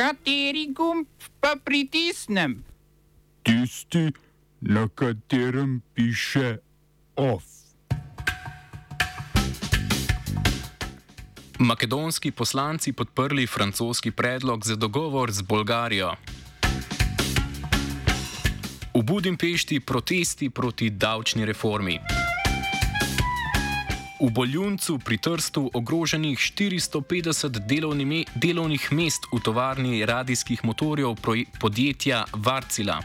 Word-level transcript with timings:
Kateri 0.00 0.72
gumb 0.72 1.04
pa 1.40 1.60
pritisnem? 1.64 2.64
Tisti, 3.44 4.08
na 4.60 4.88
katerem 4.88 5.82
piše 5.94 6.56
OF. 7.16 7.44
Makedonski 11.58 12.30
poslanci 12.30 12.92
podprli 12.92 13.46
francoski 13.46 14.10
predlog 14.10 14.64
za 14.64 14.76
dogovor 14.76 15.32
z 15.32 15.42
Bolgarijo. 15.42 16.14
V 18.96 19.02
Budimpešti 19.02 19.80
protesti 19.80 20.50
proti 20.50 20.90
davčni 20.90 21.44
reformi. 21.44 22.00
V 24.20 24.28
Boljuncu 24.28 24.98
pri 24.98 25.16
Trstu 25.16 25.70
ogroženih 25.74 26.38
450 26.38 27.64
delovni 27.64 28.04
me, 28.04 28.24
delovnih 28.34 28.92
mest 28.92 29.24
v 29.32 29.40
tovarni 29.40 30.04
radijskih 30.04 30.60
motorjev 30.64 31.16
podjetja 31.60 32.24
Varcila. 32.36 33.00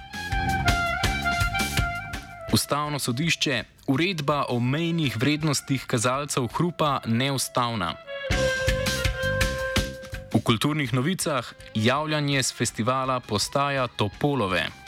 Ustavno 2.54 3.00
sodišče, 3.00 3.64
uredba 3.88 4.44
o 4.50 4.60
mejnih 4.60 5.18
vrednostih 5.18 5.86
kazalcev 5.88 6.52
hrupa 6.52 7.00
neustavna. 7.06 7.96
V 10.34 10.44
kulturnih 10.44 10.94
novicah 10.94 11.54
javljanje 11.76 12.44
z 12.44 12.54
festivala 12.54 13.20
postaja 13.20 13.88
Topolove. 13.88 14.85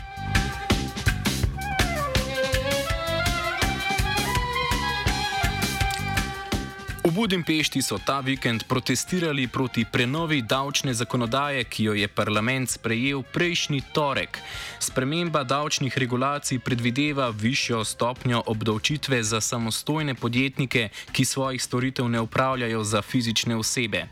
Budimpešti 7.11 7.81
so 7.81 7.97
ta 7.97 8.19
vikend 8.19 8.63
protestirali 8.67 9.47
proti 9.47 9.85
prenovi 9.91 10.41
davčne 10.41 10.93
zakonodaje, 10.93 11.63
ki 11.63 11.83
jo 11.83 11.93
je 11.93 12.07
parlament 12.07 12.69
sprejel 12.69 13.23
prejšnji 13.33 13.81
torek. 13.93 14.39
Sprememba 14.79 15.43
davčnih 15.43 15.97
regulacij 15.97 16.59
predvideva 16.59 17.29
višjo 17.29 17.83
stopnjo 17.83 18.43
obdavčitve 18.45 19.23
za 19.23 19.41
samostojne 19.41 20.15
podjetnike, 20.15 20.89
ki 21.11 21.25
svojih 21.25 21.63
storitev 21.63 22.09
ne 22.09 22.21
upravljajo 22.21 22.83
za 22.83 23.01
fizične 23.01 23.55
osebe. 23.55 24.07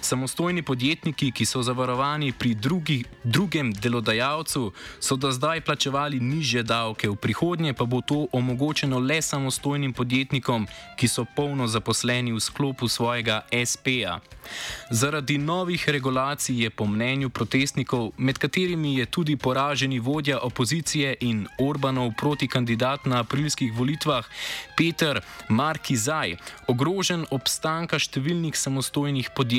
Samostojni 0.00 0.62
podjetniki, 0.62 1.30
ki 1.32 1.46
so 1.46 1.62
zavarovani 1.62 2.32
pri 2.32 2.54
drugi, 2.54 3.04
drugem 3.24 3.72
delodajalcu, 3.72 4.72
so 5.00 5.16
do 5.16 5.32
zdaj 5.32 5.60
plačevali 5.60 6.20
niže 6.20 6.62
davke, 6.62 7.08
v 7.08 7.16
prihodnje 7.16 7.74
pa 7.74 7.84
bo 7.84 8.00
to 8.00 8.26
omogočeno 8.32 8.98
le 8.98 9.22
samostojnim 9.22 9.92
podjetnikom, 9.92 10.66
ki 10.96 11.08
so 11.08 11.26
polno 11.36 11.66
zaposleni 11.66 12.32
v 12.32 12.40
sklopu 12.40 12.88
svojega 12.88 13.42
SP-ja. 13.52 14.20
Zaradi 14.90 15.38
novih 15.38 15.88
regulacij 15.88 16.62
je 16.62 16.70
po 16.70 16.86
mnenju 16.86 17.30
protestnikov, 17.30 18.12
med 18.16 18.38
katerimi 18.38 18.94
je 18.96 19.06
tudi 19.06 19.36
poraženi 19.36 19.98
vodja 19.98 20.38
opozicije 20.38 21.16
in 21.20 21.46
Orbanov 21.58 22.12
protikandidat 22.20 23.06
na 23.06 23.20
aprilskih 23.20 23.72
volitvah 23.72 24.24
Peter 24.76 25.20
Markizaj, 25.48 26.36
ogrožen 26.66 27.26
obstanka 27.30 27.98
številnih 27.98 28.56
samostojnih 28.56 29.30
podjetnikov. 29.36 29.57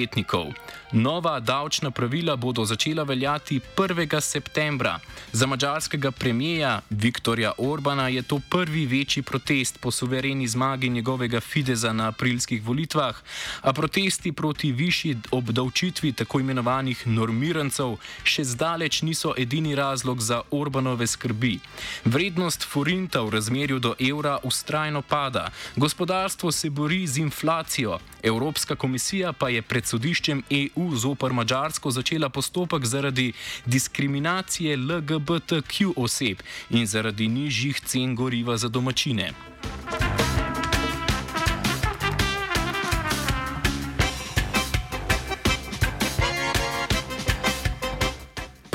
Nova 0.91 1.39
davčna 1.39 1.91
pravila 1.91 2.35
bodo 2.35 2.65
začela 2.65 3.03
veljati 3.03 3.59
1. 3.77 4.21
septembra. 4.21 4.99
Za 5.31 5.45
mačarskega 5.45 6.11
premijeja 6.11 6.81
Viktorja 6.89 7.51
Orbana 7.57 8.07
je 8.07 8.21
to 8.21 8.39
prvi 8.49 8.85
večji 8.85 9.23
protest 9.23 9.79
po 9.81 9.91
suvereni 9.91 10.47
zmagi 10.47 10.89
njegovega 10.89 11.39
Fideza 11.39 11.93
na 11.93 12.07
aprilskih 12.07 12.63
volitvah, 12.63 13.15
a 13.61 13.73
protesti 13.73 14.31
proti 14.31 14.71
višji 14.71 15.17
obdavčitvi 15.31 16.13
tako 16.13 16.39
imenovanih 16.39 17.07
normirancev 17.07 17.97
še 18.23 18.43
zdaleč 18.43 19.01
niso 19.01 19.33
edini 19.37 19.75
razlog 19.75 20.21
za 20.21 20.41
Orbanove 20.51 21.07
skrbi. 21.07 21.59
Vrednost 22.05 22.65
forinta 22.65 23.21
v 23.21 23.29
razmerju 23.29 23.79
do 23.79 23.95
evra 23.99 24.39
ustrajno 24.43 25.01
pada, 25.01 25.49
gospodarstvo 25.75 26.51
se 26.51 26.69
bori 26.69 27.07
z 27.07 27.17
inflacijo, 27.17 27.99
Evropska 28.23 28.75
komisija 28.75 29.33
pa 29.33 29.49
je 29.49 29.61
pred 29.61 29.85
sodiščem 29.89 30.43
EU 30.61 30.87
zopr 30.95 31.33
Mačarsko 31.33 31.91
začela 31.91 32.29
postopek 32.29 32.85
zaradi 32.85 33.31
diskriminacije 33.65 34.77
LGBTQ 34.77 35.93
oseb 35.95 36.43
in 36.69 36.85
zaradi 36.85 37.27
nižjih 37.27 37.81
cen 37.85 38.15
goriva 38.15 38.57
za 38.57 38.67
domačine. 38.67 39.33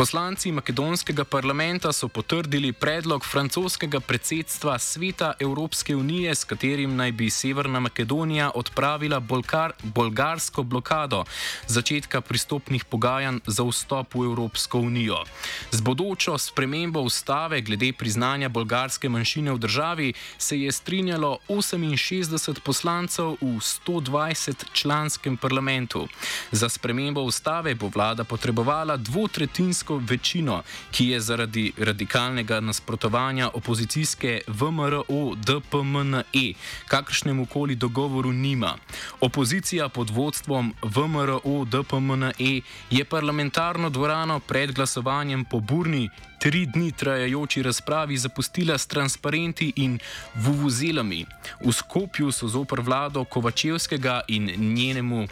Poslanci 0.04 0.52
makedonskega 0.52 1.24
parlamenta 1.24 1.88
so 1.88 2.10
potrdili 2.12 2.72
predlog 2.76 3.24
francoskega 3.24 4.00
predsedstva 4.00 4.78
Sveta 4.78 5.32
Evropske 5.40 5.96
unije, 5.96 6.34
s 6.34 6.44
katerim 6.44 6.96
naj 6.96 7.12
bi 7.12 7.30
Severna 7.30 7.80
Makedonija 7.80 8.50
odpravila 8.54 9.20
bolgar, 9.20 9.72
bolgarsko 9.82 10.62
blokado 10.62 11.24
začetka 11.66 12.20
pristopnih 12.20 12.84
pogajanj 12.84 13.38
za 13.46 13.64
vstop 13.64 14.14
v 14.14 14.26
Evropsko 14.28 14.78
unijo. 14.78 15.22
Z 15.70 15.80
bodočo 15.80 16.36
spremembo 16.38 17.00
ustave 17.00 17.60
glede 17.60 17.92
priznanja 17.92 18.48
bolgarske 18.48 19.08
manjšine 19.08 19.52
v 19.52 19.58
državi 19.58 20.12
se 20.38 20.60
je 20.60 20.72
strinjalo 20.72 21.38
68 21.48 22.60
poslancev 22.60 23.40
v 23.40 23.56
120 23.56 24.64
članskem 24.72 25.36
parlamentu. 25.36 26.08
Za 26.52 26.68
spremembo 26.68 27.22
ustave 27.22 27.74
bo 27.74 27.88
vlada 27.88 28.24
potrebovala 28.24 28.96
dvotretinsko 28.96 29.93
poslansko 29.94 30.14
večino, 30.14 30.62
ki 30.90 31.08
je 31.08 31.20
zaradi 31.20 31.72
radikalnega 31.78 32.60
nasprotovanja 32.60 33.50
opozicijske 33.54 34.40
VMRO 34.46 35.34
DPMNE 35.36 36.54
kakršnemu 36.88 37.46
koli 37.46 37.74
dogovoru 37.74 38.32
nima. 38.32 38.76
Opozicija 39.20 39.88
pod 39.88 40.10
vodstvom 40.10 40.74
VMRO 40.82 41.64
DPMNE 41.64 42.60
je 42.90 43.04
parlamentarno 43.04 43.90
dvorano 43.90 44.40
pred 44.40 44.72
glasovanjem 44.72 45.44
po 45.44 45.60
burni 45.60 46.10
tri 46.38 46.66
dni 46.66 46.92
trajajoči 46.92 47.62
razpravi 47.62 48.16
zapustila 48.16 48.78
s 48.78 48.86
transparenti 48.86 49.72
in 49.76 49.98
vuvuzelami. 50.34 51.26
V 51.64 51.72
Skopju 51.72 52.32
so 52.32 52.48
zopr 52.48 52.80
vlado 52.80 53.24
Kovačevskega 53.24 54.20
in 54.28 54.74
njenemu 54.74 55.28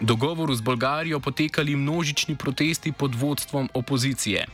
dogovoru 0.00 0.54
z 0.54 0.60
Bolgarijo 0.60 1.20
potekali 1.20 1.76
množični 1.76 2.36
protesti 2.36 2.92
pod 2.92 3.14
vodstvom 3.14 3.68
opozicije. 3.74 4.46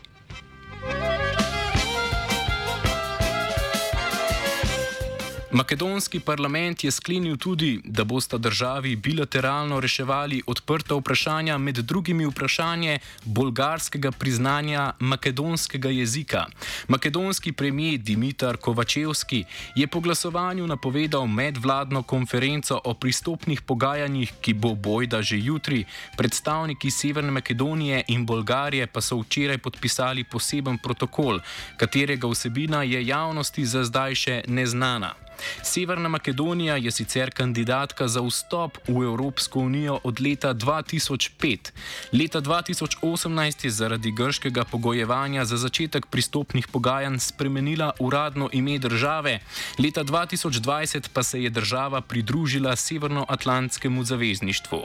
Makedonski 5.52 6.20
parlament 6.20 6.84
je 6.84 6.90
sklenil 6.90 7.36
tudi, 7.36 7.80
da 7.84 8.04
bosta 8.04 8.38
državi 8.38 8.96
bilateralno 8.96 9.80
reševali 9.80 10.42
odprta 10.46 10.94
vprašanja, 10.94 11.58
med 11.58 11.76
drugimi 11.76 12.26
vprašanje 12.26 12.98
bolgarskega 13.24 14.10
priznanja 14.10 14.92
makedonskega 14.98 15.88
jezika. 15.88 16.46
Makedonski 16.88 17.52
premijer 17.52 18.00
Dimitar 18.00 18.56
Kovačevski 18.56 19.44
je 19.76 19.86
po 19.86 20.00
glasovanju 20.00 20.66
napovedal 20.66 21.26
medvladno 21.26 22.02
konferenco 22.02 22.80
o 22.84 22.94
pristopnih 22.94 23.62
pogajanjih, 23.62 24.32
ki 24.40 24.54
bo 24.54 24.74
bojda 24.74 25.22
že 25.22 25.38
jutri. 25.38 25.84
Predstavniki 26.16 26.90
Severne 26.90 27.30
Makedonije 27.30 28.04
in 28.08 28.26
Bolgarije 28.26 28.86
pa 28.86 29.00
so 29.00 29.20
včeraj 29.20 29.58
podpisali 29.58 30.24
poseben 30.24 30.78
protokol, 30.78 31.40
katerega 31.76 32.28
vsebina 32.28 32.82
je 32.82 33.06
javnosti 33.06 33.66
za 33.66 33.84
zdaj 33.84 34.14
še 34.14 34.42
neznana. 34.48 35.21
Severna 35.62 36.08
Makedonija 36.08 36.76
je 36.76 36.90
sicer 36.90 37.30
kandidatka 37.30 38.08
za 38.08 38.20
vstop 38.20 38.78
v 38.88 39.02
Evropsko 39.02 39.60
unijo 39.60 40.00
od 40.04 40.20
leta 40.20 40.54
2005. 40.54 41.70
Leta 42.12 42.40
2018 42.40 43.64
je 43.64 43.70
zaradi 43.70 44.12
grškega 44.12 44.64
pogojevanja 44.64 45.44
za 45.44 45.56
začetek 45.56 46.06
pristopnih 46.06 46.68
pogajanj 46.68 47.18
spremenila 47.18 47.92
uradno 47.98 48.48
ime 48.52 48.78
države, 48.78 49.40
leta 49.78 50.04
2020 50.04 51.08
pa 51.12 51.22
se 51.22 51.42
je 51.42 51.50
država 51.50 52.00
pridružila 52.00 52.76
Severnoatlantskemu 52.76 54.04
zavezništvu. 54.04 54.82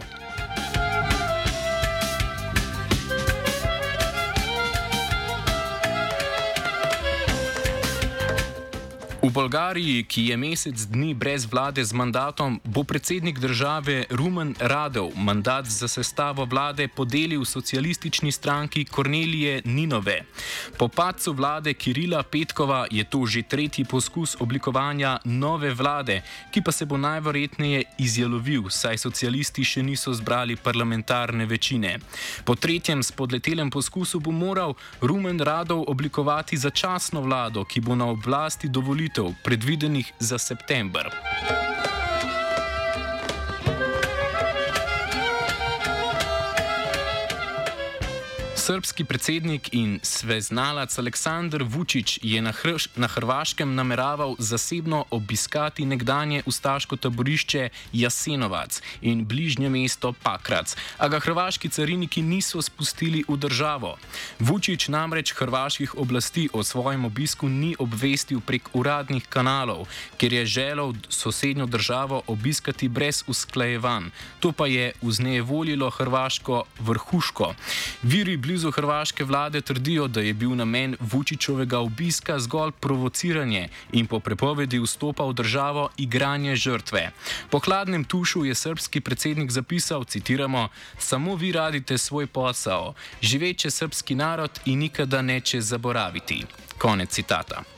V 9.28 9.32
Bolgariji, 9.32 10.08
ki 10.08 10.22
je 10.32 10.36
mesec 10.40 10.84
dni 10.88 11.12
brez 11.12 11.44
vlade 11.52 11.84
z 11.84 11.92
mandatom, 11.92 12.62
bo 12.64 12.88
predsednik 12.88 13.40
države 13.44 14.08
Rumen 14.08 14.56
Radov 14.56 15.12
mandat 15.20 15.68
za 15.68 15.88
sestavo 15.88 16.46
vlade 16.46 16.88
podelil 16.88 17.44
socialistični 17.46 18.32
stranki 18.32 18.86
Kornelije 18.86 19.62
Ninove. 19.66 20.24
Po 20.80 20.88
padcu 20.88 21.34
vlade 21.34 21.74
Kirila 21.74 22.24
Petkova 22.24 22.88
je 22.92 23.04
to 23.04 23.26
že 23.26 23.44
tretji 23.44 23.84
poskus 23.84 24.38
oblikovanja 24.40 25.20
nove 25.26 25.74
vlade, 25.74 26.22
ki 26.52 26.64
pa 26.64 26.72
se 26.72 26.86
bo 26.86 26.96
najverjetneje 26.98 27.84
izjalovil, 28.00 28.72
saj 28.72 28.98
socialisti 28.98 29.68
še 29.68 29.84
niso 29.84 30.14
zbrali 30.14 30.56
parlamentarne 30.56 31.46
večine. 31.46 32.00
Po 32.48 32.56
tretjem 32.56 33.04
spodletelem 33.04 33.70
poskusu 33.70 34.24
bo 34.24 34.32
moral 34.32 34.80
Rumen 35.02 35.44
Radov 35.44 35.84
oblikovati 35.88 36.58
začasno 36.58 37.22
vlado, 37.22 37.68
ki 37.68 37.84
bo 37.84 37.96
na 37.96 38.08
oblasti 38.08 38.72
dovolil 38.72 39.17
volitev, 39.18 39.36
predvidenih 39.44 40.14
za 40.20 40.38
september. 40.38 41.27
Srpski 48.68 49.06
predsednik 49.08 49.70
in 49.72 50.00
sveznalac 50.04 50.98
Aleksandr 51.00 51.64
Vučić 51.64 52.20
je 52.22 52.42
na, 52.42 52.52
Hrš, 52.52 52.88
na 52.96 53.08
Hrvaškem 53.08 53.76
nameraval 53.76 54.36
zasebno 54.40 55.06
obiskati 55.12 55.86
nekdanje 55.86 56.44
ustaško 56.46 56.96
taborišče 56.96 57.70
Jasenovac 57.94 58.82
in 59.02 59.26
bližnje 59.26 59.70
mesto 59.70 60.12
Pakrac, 60.24 60.76
a 60.98 61.08
ga 61.08 61.20
hrvaški 61.20 61.70
cariniki 61.70 62.22
niso 62.22 62.62
spustili 62.62 63.24
v 63.28 63.38
državo. 63.38 63.96
Vučić 64.40 64.88
namreč 64.88 65.32
hrvaških 65.32 65.96
oblasti 65.98 66.50
o 66.54 66.64
svojem 66.64 67.06
obisku 67.06 67.50
ni 67.50 67.76
obvestil 67.80 68.42
prek 68.42 68.68
uradnih 68.74 69.24
kanalov, 69.30 69.88
ker 70.18 70.34
je 70.34 70.46
želel 70.46 70.94
sosednjo 71.10 71.66
državo 71.66 72.22
obiskati 72.28 72.90
brez 72.90 73.24
usklajevanj. 73.28 74.12
To 74.40 74.52
pa 74.52 74.68
je 74.68 74.92
vznejevoljilo 75.02 75.90
hrvaško 75.90 76.64
vrhuško. 76.80 77.54
Viri 78.04 78.38
blizu 78.38 78.57
hrvaške 78.72 79.24
vlade 79.24 79.62
trdijo, 79.62 80.08
da 80.08 80.22
je 80.22 80.34
bil 80.34 80.56
namen 80.56 80.96
Vučičovega 81.00 81.80
obiska 81.80 82.40
zgolj 82.40 82.72
provociranje 82.80 83.70
in 83.92 84.08
po 84.08 84.20
prepovedi 84.20 84.80
vstopa 84.80 85.24
v 85.24 85.34
državo 85.34 85.90
igranje 85.98 86.56
žrtve. 86.56 87.12
Po 87.50 87.60
hladnem 87.60 88.04
tušu 88.04 88.46
je 88.46 88.56
srpski 88.56 89.02
predsednik 89.02 89.52
zapisal, 89.52 90.04
citiramo, 90.04 90.68
samo 90.98 91.36
vi 91.36 91.52
radite 91.52 91.98
svoj 91.98 92.28
posao, 92.28 92.94
živeče 93.22 93.72
srpski 93.72 94.16
narod 94.16 94.60
in 94.66 94.80
nikada 94.80 95.22
neče 95.22 95.62
zaboraviti. 95.62 96.46
Konec 96.78 97.10
citata. 97.10 97.77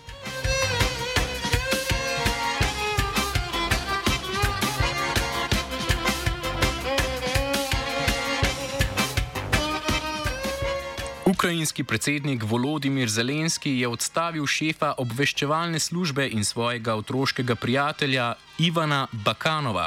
Ukrajinski 11.40 11.84
predsednik 11.84 12.44
Volodimir 12.44 13.08
Zelenski 13.08 13.72
je 13.80 13.88
odstavil 13.88 14.44
šefa 14.44 14.90
obveščevalne 15.00 15.80
službe 15.80 16.26
in 16.36 16.44
svojega 16.44 16.98
otroškega 17.00 17.56
prijatelja 17.56 18.34
Ivana 18.58 19.08
Bakanova 19.12 19.86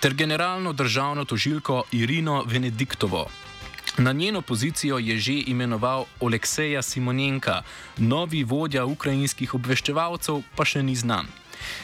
ter 0.00 0.12
generalno 0.14 0.72
državno 0.72 1.24
tožilko 1.24 1.82
Irino 1.92 2.44
Venediktovo. 2.46 3.24
Na 3.98 4.12
njeno 4.12 4.42
pozicijo 4.42 4.98
je 4.98 5.16
že 5.18 5.42
imenoval 5.46 6.04
Olekseja 6.20 6.82
Simonenka, 6.82 7.62
novi 7.96 8.44
vodja 8.44 8.84
ukrajinskih 8.84 9.54
obveščevalcev 9.54 10.42
pa 10.56 10.64
še 10.64 10.82
ni 10.82 10.96
znan. 10.96 11.26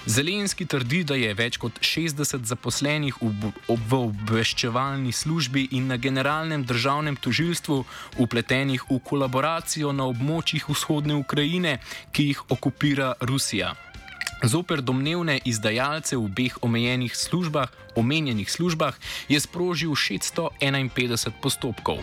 Zelenski 0.07 0.67
trdi, 0.67 1.05
da 1.05 1.17
je 1.19 1.33
več 1.35 1.59
kot 1.61 1.81
60 1.81 2.45
zaposlenih 2.49 3.19
v, 3.21 3.53
v 3.69 3.99
obveščevalni 3.99 5.13
službi 5.13 5.69
in 5.79 5.89
na 5.93 5.97
generalnem 5.97 6.65
državnem 6.65 7.17
tožilstvu 7.17 7.85
upletenih 8.19 8.89
v 8.91 9.01
kolaboracijo 9.05 9.93
na 9.93 10.09
območjih 10.09 10.69
vzhodne 10.69 11.19
Ukrajine, 11.19 11.79
ki 12.13 12.31
jih 12.33 12.43
okupira 12.51 13.15
Rusija. 13.21 13.75
Zoper 14.43 14.83
domnevne 14.83 15.41
izdajalce 15.45 16.15
v 16.17 16.31
obeh 16.31 16.55
omenjenih 16.63 17.17
službah, 17.17 17.73
omenjenih 17.99 18.51
službah 18.51 18.95
je 19.29 19.41
sprožil 19.41 19.91
651 19.99 21.43
postopkov. 21.43 21.99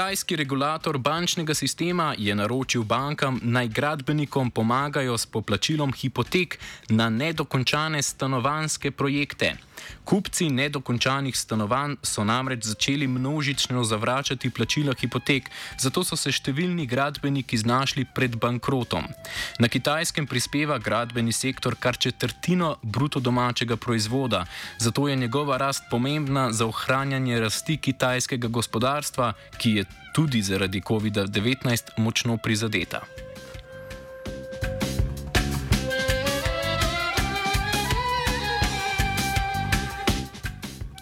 Kitajski 0.00 0.36
regulator 0.36 0.98
bančnega 0.98 1.54
sistema 1.54 2.14
je 2.18 2.34
naročil 2.34 2.82
bankam 2.82 3.40
naj 3.42 3.68
gradbenikom 3.68 4.50
pomagajo 4.50 5.18
s 5.18 5.26
poplačilom 5.26 5.92
hipotek 5.92 6.58
na 6.88 7.10
nedokončane 7.10 8.02
stanovanske 8.02 8.90
projekte. 8.90 9.56
Kupci 10.04 10.48
nedokončanih 10.50 11.36
stanovanj 11.36 11.96
so 12.02 12.24
namreč 12.24 12.64
začeli 12.64 13.06
množično 13.06 13.84
zavračati 13.84 14.50
plačila 14.50 14.94
hipotek, 15.00 15.50
zato 15.78 16.04
so 16.04 16.16
se 16.16 16.32
številni 16.32 16.86
gradbeniki 16.86 17.58
znašli 17.58 18.06
pred 18.14 18.36
bankrotom. 18.36 19.06
Na 19.58 19.68
kitajskem 19.68 20.26
prispeva 20.26 20.78
gradbeni 20.78 21.32
sektor 21.32 21.76
kar 21.80 21.96
četrtino 21.96 22.76
bruto 22.82 23.20
domačega 23.20 23.76
proizvoda, 23.76 24.44
zato 24.78 25.08
je 25.08 25.16
njegova 25.16 25.56
rast 25.56 25.82
pomembna 25.90 26.52
za 26.52 26.66
ohranjanje 26.66 27.40
rasti 27.40 27.76
kitajskega 27.76 28.48
gospodarstva, 28.48 29.32
ki 29.58 29.70
je 29.70 29.84
tudi 30.14 30.42
zaradi 30.42 30.80
COVID-19 30.80 31.98
močno 31.98 32.36
prizadeta. 32.36 33.29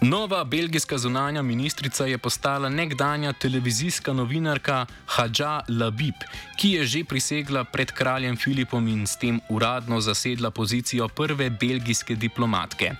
Nova 0.01 0.43
belgijska 0.43 0.97
zunanja 0.97 1.41
ministrica 1.41 2.05
je 2.05 2.17
postala 2.17 2.69
nekdanja 2.69 3.33
televizijska 3.33 4.13
novinarka 4.13 4.85
Hadža 5.05 5.61
Labib, 5.67 6.15
ki 6.57 6.69
je 6.71 6.85
že 6.85 7.03
prisegla 7.03 7.63
pred 7.63 7.91
kraljem 7.91 8.37
Filipom 8.37 8.87
in 8.87 9.07
s 9.07 9.17
tem 9.19 9.41
uradno 9.49 10.01
zasedla 10.01 10.51
pozicijo 10.51 11.07
prve 11.07 11.49
belgijske 11.49 12.15
diplomatke. 12.15 12.91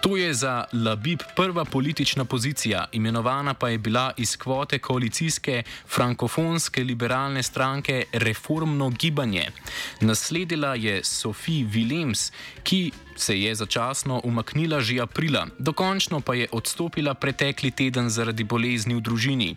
To 0.00 0.16
je 0.16 0.34
za 0.34 0.64
Labib 0.72 1.20
prva 1.36 1.64
politična 1.64 2.24
pozicija, 2.24 2.86
imenovana 2.92 3.54
pa 3.54 3.68
je 3.68 3.78
bila 3.78 4.12
iz 4.16 4.36
kvote 4.36 4.78
koalicijske 4.78 5.62
frankofonske 5.88 6.84
liberalne 6.84 7.42
stranke 7.42 8.04
Reformno 8.12 8.90
gibanje. 8.90 9.50
Nasledila 10.00 10.74
je 10.74 11.04
Sophie 11.04 11.64
Willems, 11.64 12.32
ki 12.62 12.92
se 13.16 13.40
je 13.40 13.54
začasno 13.54 14.20
umaknila 14.24 14.80
že 14.80 15.00
aprila, 15.00 15.46
dokončno 15.58 16.20
pa 16.20 16.34
je 16.34 16.45
odstopila 16.52 17.14
pretekli 17.14 17.70
teden 17.70 18.10
zaradi 18.10 18.44
bolezni 18.44 18.94
v 18.94 19.00
družini. 19.00 19.56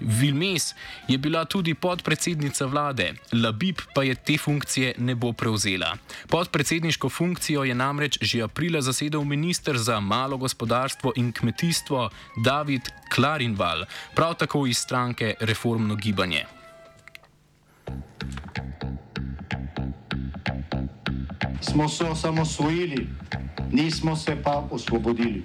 Vilmes 0.00 0.74
je 1.08 1.18
bila 1.18 1.44
tudi 1.44 1.74
podpredsednica 1.74 2.66
vlade, 2.66 3.14
Labib 3.32 3.80
pa 3.94 4.02
je 4.02 4.14
te 4.14 4.38
funkcije 4.38 4.94
ne 4.98 5.14
bo 5.14 5.32
prevzela. 5.32 5.96
Podpredsedniško 6.28 7.08
funkcijo 7.08 7.64
je 7.64 7.74
namreč 7.74 8.18
že 8.20 8.42
aprila 8.42 8.80
zasedel 8.80 9.24
minister 9.24 9.78
za 9.78 10.00
malo 10.00 10.36
gospodarstvo 10.36 11.12
in 11.16 11.32
kmetijstvo 11.32 12.10
David 12.44 12.88
Klarinval, 13.14 13.84
prav 14.14 14.34
tako 14.34 14.66
iz 14.66 14.78
stranke 14.78 15.34
Reformno 15.40 15.94
gibanje. 15.94 16.58
smo 21.78 21.88
se 21.88 22.04
osamosvojili, 22.04 23.06
nismo 23.72 24.16
se 24.16 24.36
pa 24.44 24.68
osvobodili. 24.70 25.44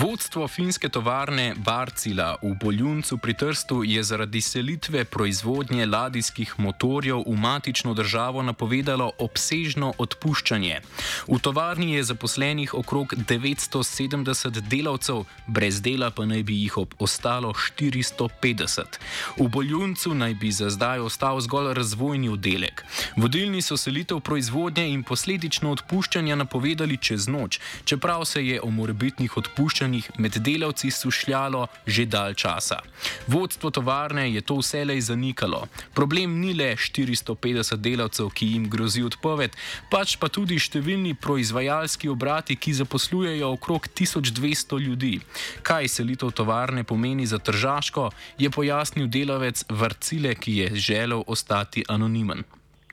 Vodstvo 0.00 0.48
finske 0.48 0.88
tovarne 0.88 1.54
Barcila 1.56 2.36
v 2.42 2.54
Boljuncu 2.56 3.18
pri 3.18 3.34
Trstu 3.34 3.82
je 3.84 4.02
zaradi 4.02 4.40
selitve 4.40 5.04
proizvodnje 5.04 5.86
ladijskih 5.86 6.54
motorjev 6.58 7.20
v 7.26 7.36
matično 7.36 7.92
državo 7.94 8.42
napovedalo 8.42 9.10
obsežno 9.18 9.92
odpuščanje. 9.98 10.80
V 11.28 11.38
tovarni 11.38 11.92
je 11.94 12.04
zaposlenih 12.04 12.72
okrog 12.74 13.12
970 13.12 14.60
delavcev, 14.72 15.26
brez 15.46 15.82
dela 15.84 16.08
pa 16.10 16.24
naj 16.24 16.42
bi 16.48 16.62
jih 16.62 16.78
ostalo 16.98 17.52
450. 17.52 18.96
V 19.36 19.48
Boljuncu 19.48 20.14
naj 20.14 20.34
bi 20.34 20.52
za 20.52 20.70
zdaj 20.70 21.04
ostal 21.10 21.40
zgolj 21.40 21.74
razvojni 21.74 22.28
oddelek. 22.28 22.84
Vodilni 23.16 23.60
so 23.62 23.76
selitev 23.76 24.20
proizvodnje 24.20 24.88
in 24.88 25.04
posledično 25.04 25.76
odpuščanja 25.76 26.40
napovedali 26.40 26.96
čez 26.96 27.28
noč, 27.28 27.60
čeprav 27.84 28.24
se 28.24 28.46
je 28.46 28.60
o 28.60 28.70
morebitnih 28.70 29.36
odpuščanjih 29.36 29.89
med 30.18 30.36
delavci 30.46 30.90
sušljalo 30.90 31.66
že 31.86 32.04
dalj 32.06 32.34
časa. 32.34 32.78
Vodstvo 33.26 33.70
tovarne 33.70 34.28
je 34.32 34.40
to 34.40 34.58
vselej 34.60 35.00
zanikalo. 35.00 35.66
Problem 35.94 36.38
ni 36.40 36.54
le 36.54 36.76
450 36.76 37.76
delavcev, 37.76 38.30
ki 38.34 38.46
jim 38.52 38.68
grozi 38.70 39.02
odpoved, 39.02 39.56
pač 39.90 40.16
pa 40.20 40.28
tudi 40.28 40.58
številni 40.58 41.14
proizvajalski 41.14 42.08
obrati, 42.08 42.56
ki 42.56 42.76
zaposlujejo 42.82 43.52
okrog 43.56 43.88
1200 44.00 44.80
ljudi. 44.86 45.14
Kaj 45.62 45.88
selitev 45.88 46.34
tovarne 46.36 46.84
pomeni 46.84 47.26
za 47.26 47.38
tržaško, 47.38 48.10
je 48.38 48.50
pojasnil 48.50 49.08
delavec 49.08 49.64
Varcile, 49.68 50.34
ki 50.34 50.56
je 50.60 50.74
želel 50.74 51.24
ostati 51.26 51.84
anonimen. 51.88 52.44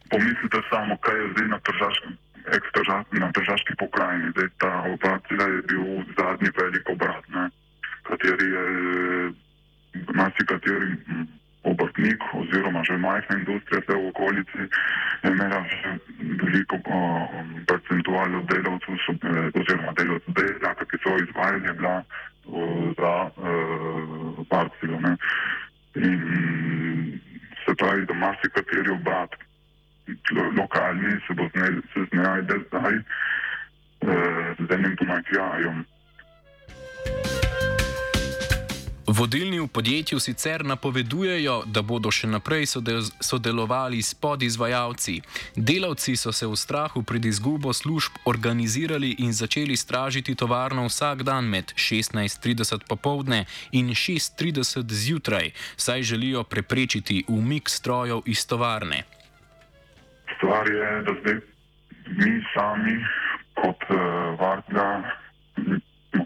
Pomislite 0.09 0.63
samo, 0.69 0.97
kaj 1.03 1.19
je 1.19 1.27
zdaj 1.33 1.47
na 1.51 1.59
tržaškem 1.59 2.17
na 3.11 3.31
državski 3.31 3.73
pokrajini. 3.79 4.31
Zdaj, 4.31 4.49
ta 4.57 4.71
operacija 4.93 5.47
je 5.55 5.61
bil 5.69 5.83
zadnji 6.17 6.49
velik 6.59 6.89
obrat, 6.89 7.23
ne, 7.29 7.49
kateri 8.03 8.47
je 8.55 8.65
marsikateri 10.13 10.91
obrtnik 11.63 12.21
oziroma 12.33 12.83
že 12.83 12.97
majhna 12.97 13.37
industrija 13.39 13.81
v 13.87 14.07
okolici 14.09 14.63
imela 15.23 15.65
že 15.69 15.89
veliko 16.43 16.77
procentualno 17.67 18.39
delavcev 18.51 18.95
eh, 18.95 19.51
oziroma 19.59 19.91
delavcev 19.99 20.33
dela, 20.33 20.75
ki 20.75 20.97
so 21.03 21.17
izvajali 21.23 21.73
bila 21.77 22.03
za 22.97 23.13
uh, 23.27 24.47
parcilo. 24.49 24.99
Ne. 24.99 25.17
In 25.95 27.19
se 27.65 27.75
pravi, 27.75 28.05
da 28.05 28.13
marsikateri 28.13 28.89
obrat 28.89 29.35
lokalni 30.57 31.11
se 31.27 31.33
bo 31.33 31.49
znajde 32.13 32.53
zdaj 32.67 32.95
eh, 32.95 34.55
z 34.59 34.73
enim 34.73 34.95
pomakljajem. 34.99 35.85
Vodilni 39.07 39.59
v 39.59 39.67
podjetju 39.67 40.19
sicer 40.19 40.65
napovedujejo, 40.65 41.61
da 41.65 41.81
bodo 41.81 42.11
še 42.11 42.27
naprej 42.27 42.67
sodelovali 43.23 44.01
s 44.03 44.11
podizvajalci. 44.13 45.21
Delavci 45.55 46.17
so 46.19 46.35
se 46.35 46.43
v 46.43 46.59
strahu 46.59 47.03
pred 47.07 47.25
izgubo 47.25 47.71
služb 47.73 48.19
organizirali 48.27 49.15
in 49.23 49.31
začeli 49.33 49.79
stražiti 49.79 50.35
tovarno 50.35 50.85
vsak 50.91 51.23
dan 51.23 51.47
med 51.47 51.71
16:30 51.75 52.83
popovdne 52.83 53.45
in 53.71 53.95
6:30 53.95 54.91
zjutraj, 54.91 55.51
saj 55.77 56.03
želijo 56.03 56.43
preprečiti 56.43 57.23
umik 57.27 57.69
strojev 57.69 58.21
iz 58.25 58.47
tovarne 58.47 59.16
stvar 60.47 60.67
je, 60.69 61.01
da 61.01 61.11
zdaj 61.19 61.35
mi 62.19 62.43
sami 62.53 63.05
kot 63.53 63.83
uh, 63.89 64.39
varga 64.39 65.03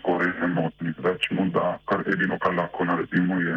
smo 0.01 0.17
res 0.19 0.35
enotni. 0.43 0.93
Rečemo, 1.03 1.45
da 1.53 1.79
kar 1.89 2.03
edino, 2.13 2.37
kar 2.39 2.53
lahko 2.53 2.85
naredimo, 2.85 3.39
je, 3.41 3.55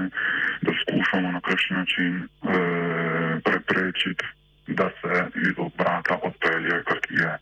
da 0.62 0.72
skušamo 0.80 1.32
na 1.32 1.40
kakšen 1.40 1.76
način 1.76 2.14
uh, 2.24 3.42
preprečiti, 3.44 4.24
da 4.66 4.88
se 5.00 5.12
iz 5.36 5.54
obrata 5.58 6.18
odpelje, 6.22 6.82
kar 6.88 7.00
je, 7.10 7.32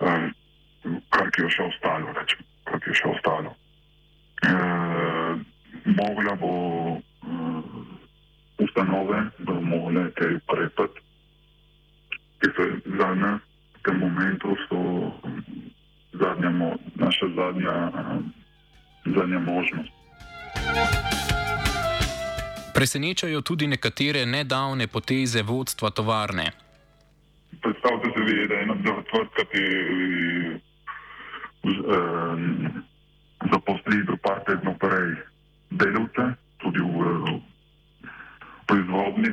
uh, 0.00 0.24
kar 1.10 1.28
je 1.38 1.50
še 1.50 1.62
ostalo. 1.62 2.16
Rečemo, 2.20 2.44
kar 2.64 2.80
je 2.86 2.94
še 2.94 3.08
ostalo. 3.08 3.56
Uh, 4.48 5.40
mogla 5.84 6.36
bo 6.40 6.52
uh, 6.96 7.00
ustanove, 8.58 9.26
da 9.38 9.52
bomo 9.52 9.76
mogli 9.76 10.10
kaj 10.16 10.38
ukrepati 10.40 11.04
ki 12.44 12.50
so 12.56 12.64
zadnja, 12.98 13.40
v 13.74 13.82
tem 13.82 13.96
momentu 13.98 14.56
so 14.68 15.12
zadnja, 16.12 16.50
naša 16.94 17.26
zadnja, 17.36 17.74
zadnja 19.06 19.38
možnost. 19.38 19.92
Presenečajo 22.74 23.40
tudi 23.40 23.66
nekatere 23.66 24.26
nedavne 24.26 24.86
poteze 24.86 25.42
vodstva 25.42 25.90
tovarne. 25.90 26.52
Predstavljate 27.62 28.08
si, 28.12 28.48
da 28.48 28.54
je 28.54 28.62
ena 28.62 28.74
vrtka, 28.84 29.44
ki 29.52 29.64
zaposli 33.52 34.04
do 34.04 34.16
par 34.16 34.42
tednov 34.44 34.76
prej 34.78 35.16
delavce, 35.70 36.34
tudi 36.58 36.80
v, 36.80 36.98
v 37.24 37.40
proizvodni 38.66 39.32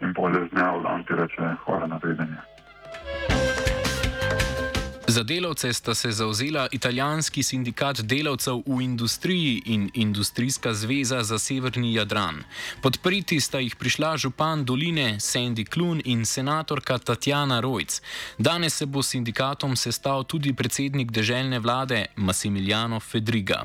in 0.00 0.14
polje 0.14 0.46
z 0.46 0.50
dneva 0.50 0.76
v 0.78 0.82
dan 0.82 1.04
ti 1.04 1.12
reče: 1.14 1.56
Hvala 1.64 1.86
na 1.86 2.00
vedenje. 2.02 2.40
Za 5.10 5.22
delavce 5.22 5.72
sta 5.72 5.94
se 5.94 6.12
zauzela 6.12 6.68
italijanski 6.72 7.42
sindikat 7.42 8.00
delavcev 8.00 8.62
v 8.66 8.82
industriji 8.82 9.62
in 9.66 9.90
industrijska 9.94 10.74
zveza 10.74 11.22
za 11.22 11.38
severni 11.38 11.94
Jadran. 11.94 12.44
Podpriti 12.82 13.40
sta 13.40 13.58
jih 13.58 13.76
prišla 13.76 14.16
župan 14.16 14.64
doline 14.64 15.18
Sandy 15.18 15.64
Klun 15.64 16.02
in 16.04 16.24
senatorka 16.24 16.98
Tatjana 16.98 17.60
Rojc. 17.60 18.02
Danes 18.38 18.76
se 18.76 18.86
bo 18.86 19.02
sindikatom 19.02 19.76
sestal 19.76 20.24
tudi 20.24 20.52
predsednik 20.52 21.10
deželne 21.10 21.58
vlade 21.58 22.06
Massimiliano 22.16 23.00
Fedriga. 23.00 23.64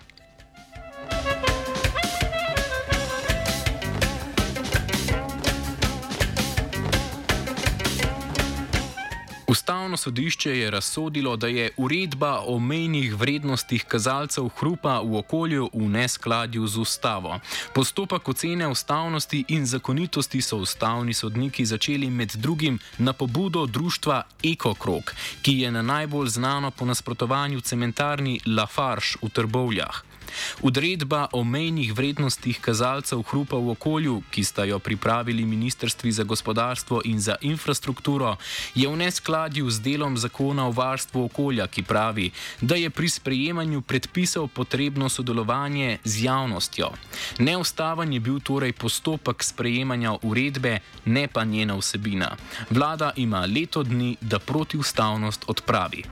Ustavno 9.95 10.11
sodišče 10.11 10.57
je 10.59 10.71
razsodilo, 10.71 11.37
da 11.37 11.47
je 11.47 11.69
uredba 11.77 12.41
o 12.45 12.59
mejnih 12.59 13.15
vrednostih 13.15 13.85
kazalcev 13.87 14.49
hrupa 14.59 14.99
v 14.99 15.15
okolju 15.17 15.69
v 15.73 15.87
neskladju 15.89 16.67
z 16.67 16.77
ustavo. 16.77 17.39
Postopek 17.73 18.27
ocene 18.29 18.67
ustavnosti 18.67 19.45
in 19.47 19.65
zakonitosti 19.65 20.41
so 20.41 20.57
ustavni 20.57 21.13
sodniki 21.13 21.65
začeli 21.65 22.09
med 22.09 22.35
drugim 22.35 22.79
na 22.97 23.13
pobudo 23.13 23.65
društva 23.65 24.23
EcoKrok, 24.43 25.15
ki 25.41 25.59
je 25.59 25.71
na 25.71 25.81
najbolj 25.81 26.27
znano 26.27 26.71
po 26.71 26.85
nasprotovanju 26.85 27.61
cementarni 27.61 28.39
Lafarge 28.45 29.15
v 29.21 29.29
Trbovljah. 29.29 30.14
Udredba 30.61 31.27
o 31.31 31.43
mejnih 31.43 31.93
vrednostih 31.93 32.59
kazalcev 32.61 33.23
hrupa 33.29 33.57
v 33.57 33.69
okolju, 33.75 34.21
ki 34.31 34.43
sta 34.43 34.63
jo 34.63 34.79
pripravili 34.79 35.45
Ministrstvi 35.45 36.11
za 36.11 36.23
gospodarstvo 36.23 37.01
in 37.05 37.19
za 37.19 37.35
infrastrukturo, 37.41 38.35
je 38.75 38.87
v 38.87 38.95
neskladju 38.97 39.69
z 39.69 39.79
delom 39.81 40.17
zakona 40.17 40.67
o 40.67 40.71
varstvu 40.71 41.25
okolja, 41.25 41.67
ki 41.67 41.83
pravi, 41.83 42.31
da 42.61 42.75
je 42.75 42.89
pri 42.89 43.09
sprejemanju 43.09 43.81
predpisov 43.81 44.47
potrebno 44.47 45.09
sodelovanje 45.09 45.97
z 46.03 46.23
javnostjo. 46.23 46.91
Neustavan 47.39 48.13
je 48.13 48.19
bil 48.19 48.39
torej 48.39 48.73
postopek 48.73 49.43
sprejemanja 49.43 50.17
uredbe, 50.21 50.79
ne 51.05 51.27
pa 51.27 51.43
njena 51.43 51.75
vsebina. 51.75 52.35
Vlada 52.69 53.11
ima 53.15 53.45
leto 53.45 53.83
dni, 53.83 54.17
da 54.21 54.39
protiustavnost 54.39 55.45
odpravi. 55.47 56.03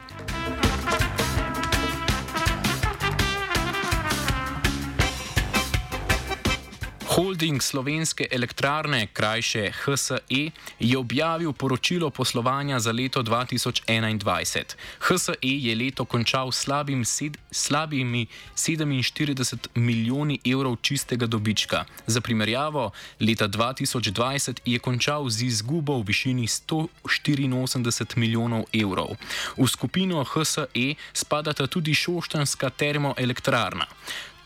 Holding 7.13 7.61
slovenske 7.61 8.25
elektrarne, 8.31 9.07
krajše 9.13 9.71
HSE, 9.71 10.49
je 10.79 10.97
objavil 10.97 11.53
poročilo 11.53 12.09
poslovanja 12.09 12.79
za 12.79 12.91
leto 12.91 13.21
2021. 13.23 14.73
HSE 14.99 15.33
je 15.41 15.75
leto 15.75 16.05
končal 16.05 16.51
s 16.51 16.63
slabim 16.65 17.05
sed, 17.05 17.37
slabimi 17.51 18.25
47 18.55 19.67
milijoni 19.75 20.39
evrov 20.45 20.75
čistega 20.81 21.25
dobička. 21.25 21.85
Za 22.07 22.21
primerjavo, 22.21 22.91
leta 23.19 23.47
2020 23.47 24.65
je 24.65 24.79
končal 24.79 25.29
z 25.29 25.45
izgubo 25.45 26.01
v 26.01 26.07
višini 26.07 26.47
184 26.47 28.17
milijonov 28.17 28.65
evrov. 28.73 29.13
V 29.57 29.67
skupino 29.67 30.23
HSE 30.23 30.95
spadata 31.13 31.67
tudi 31.67 31.93
Šoštanska 31.93 32.69
termoelektrarna. 32.69 33.85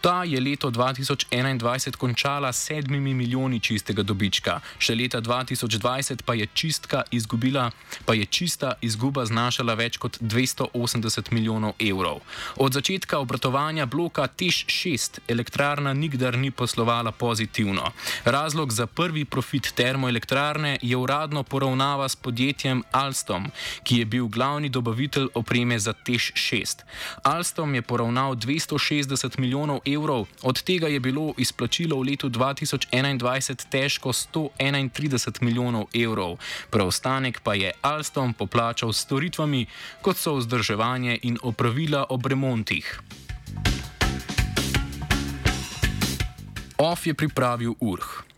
Ta 0.02 0.24
je 0.24 0.42
leto 0.42 0.72
2021 0.72 1.96
končala 1.96 2.54
s 2.54 2.66
sedmimi 2.66 3.14
milijoni 3.14 3.60
čistega 3.60 4.04
dobička, 4.04 4.60
še 4.78 4.96
leta 4.96 5.22
2020 5.22 6.22
pa 6.26 6.34
je, 6.38 6.48
izgubila, 7.12 7.72
pa 8.06 8.14
je 8.14 8.26
čista 8.26 8.74
izguba 8.82 9.26
znašala 9.26 9.74
več 9.74 9.98
kot 9.98 10.20
280 10.22 11.32
milijonov 11.32 11.74
evrov. 11.80 12.22
Od 12.56 12.74
začetka 12.74 13.20
obratovanja 13.20 13.86
bloka 13.86 14.28
TEŠ 14.28 14.66
6 14.70 15.20
elektrarna 15.28 15.94
nikdar 15.94 16.38
ni 16.38 16.52
poslovala 16.52 17.12
pozitivno. 17.12 17.92
Razlog 18.26 18.72
za 18.72 18.88
prvi 18.88 19.26
profit 19.26 19.72
termoelektrarne 19.76 20.78
je 20.82 20.98
uradno 20.98 21.44
poravnava 21.44 22.10
s 22.10 22.16
podjetjem 22.16 22.84
Alstom, 22.92 23.50
ki 23.84 23.98
je 23.98 24.06
bil 24.06 24.28
glavni 24.28 24.70
dobavitelj 24.70 25.28
opreme 25.34 25.80
za 25.80 25.94
TEŠ 25.94 26.32
6. 26.36 26.86
Alstom 27.24 27.76
je 27.76 27.82
poravnal 27.82 28.36
260 28.36 29.40
milijonov 29.40 29.82
evrov, 29.94 30.28
od 30.44 30.62
tega 30.62 30.88
je 30.88 31.00
bilo 31.00 31.34
izplačilo 31.38 31.98
v 32.00 32.12
letu 32.12 32.30
2021 32.30 33.66
težko 33.72 34.14
131 34.14 35.42
milijonov 35.42 35.88
evrov, 35.96 36.38
preostanek 36.70 37.40
pa 37.40 37.56
je 37.56 37.72
Alstom 37.82 38.34
poplačal 38.34 38.94
s 38.94 39.08
storitvami, 39.08 39.66
kot 40.02 40.18
so 40.18 40.36
vzdrževanje 40.38 41.20
in 41.24 41.40
opravila 41.42 42.06
ob 42.10 42.26
remontih. 42.26 43.02
OF 46.78 47.08
je 47.08 47.14
pripravil 47.14 47.74
URH. 47.80 48.37